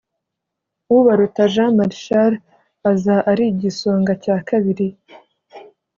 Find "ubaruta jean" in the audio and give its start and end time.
0.97-1.71